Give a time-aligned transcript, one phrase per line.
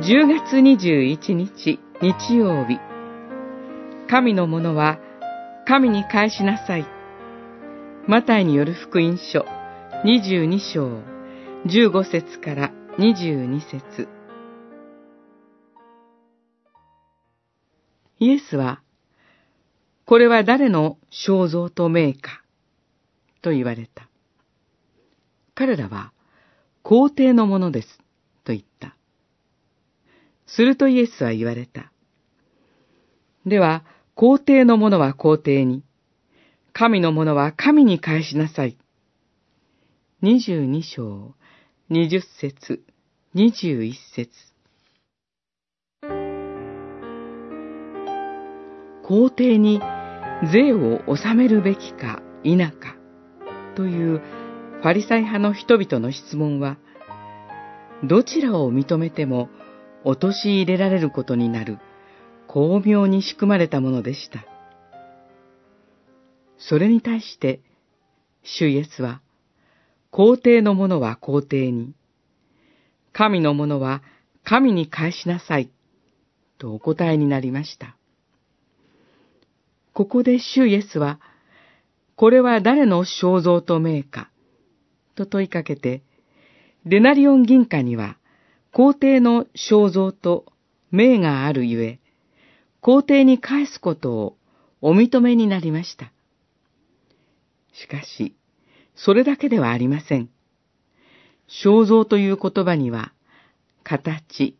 [0.00, 2.78] 10月21日日曜日
[4.08, 5.00] 神のものは
[5.66, 6.86] 神に返しなさい
[8.06, 9.44] マタイによる福音書
[10.04, 11.02] 22章
[11.66, 14.08] 15節から22節
[18.20, 18.82] イエスは、
[20.04, 22.42] これは誰の肖像と名か、
[23.42, 24.08] と言われた。
[25.54, 26.12] 彼らは、
[26.82, 27.98] 皇帝のものです、
[28.44, 28.87] と言った。
[30.48, 31.92] するとイエスは言われた。
[33.46, 33.84] では、
[34.14, 35.84] 皇帝のものは皇帝に、
[36.72, 38.76] 神のものは神に返しなさい。
[40.22, 41.34] 二十二章、
[41.88, 42.82] 二十節、
[43.34, 44.30] 二十一節。
[49.04, 49.80] 皇帝に
[50.52, 52.96] 税を納めるべきか否か
[53.74, 56.78] というファリサイ派の人々の質問は、
[58.04, 59.48] どちらを認めても
[60.04, 61.78] 陥れられることになる
[62.46, 64.44] 巧妙に仕組まれたものでした。
[66.58, 67.60] それに対して、
[68.42, 69.20] 主イエスは、
[70.10, 71.92] 皇帝のものは皇帝に、
[73.12, 74.02] 神のものは
[74.44, 75.70] 神に返しなさい、
[76.58, 77.96] とお答えになりました。
[79.92, 81.20] ここで主イエスは、
[82.16, 84.30] これは誰の肖像と名か、
[85.14, 86.02] と問いかけて、
[86.86, 88.16] デナリオン銀貨には、
[88.72, 90.44] 皇帝の肖像と
[90.90, 92.00] 名があるゆえ、
[92.80, 94.36] 皇帝に返すことを
[94.80, 96.12] お認めになりました。
[97.72, 98.34] しかし、
[98.94, 100.28] それだけではありません。
[101.48, 103.12] 肖像という言葉には、
[103.82, 104.56] 形、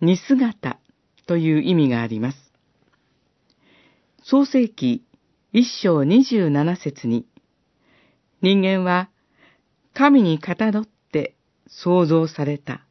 [0.00, 0.78] 似姿
[1.26, 2.38] という意味があります。
[4.22, 5.02] 創世記
[5.52, 7.26] 一章二十七節に、
[8.42, 9.10] 人間は
[9.94, 11.34] 神にかたどって
[11.66, 12.86] 創造された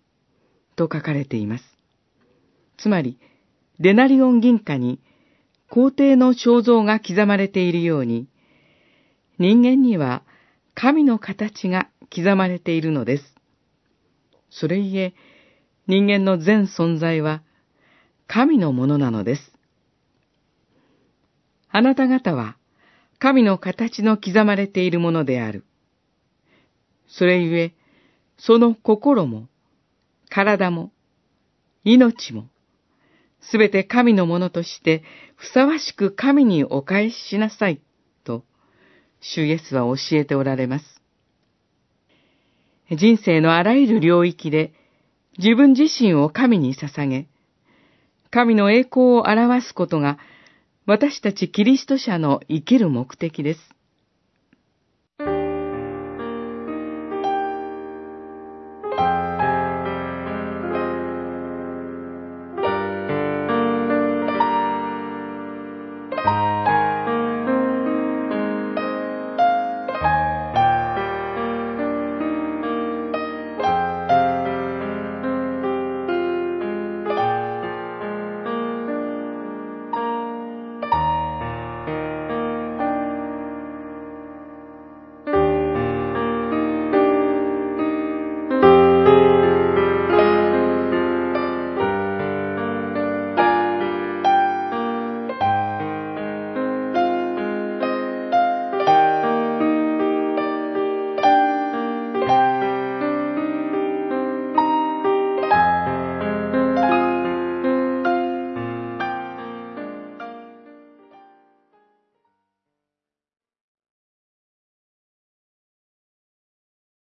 [0.79, 1.63] と書かれています。
[2.77, 3.19] つまり、
[3.81, 5.01] デナリオン銀貨に
[5.69, 8.29] 皇帝の肖像が刻まれているように、
[9.37, 10.23] 人間には
[10.75, 13.23] 神の形が刻まれているのです。
[14.49, 15.13] それゆえ、
[15.87, 17.43] 人間の全存在は
[18.27, 19.51] 神のものなのです。
[21.71, 22.55] あなた方は
[23.19, 25.65] 神の形の刻まれているものである。
[27.07, 27.73] それゆえ、
[28.37, 29.49] その心も、
[30.29, 30.91] 体も、
[31.83, 32.47] 命も、
[33.41, 35.03] すべて神のものとして
[35.35, 37.81] ふさわしく神にお返ししなさい、
[38.23, 38.43] と、
[39.21, 41.01] 主イエスは教えておられます。
[42.91, 44.73] 人生のあらゆる領域で
[45.37, 47.27] 自分自身を神に捧げ、
[48.31, 50.19] 神の栄光を表すことが
[50.85, 53.59] 私たちキリスト者の生きる目的です。